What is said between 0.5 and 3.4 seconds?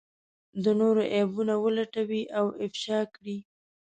د نورو عيبونه ولټوي او افشا کړي.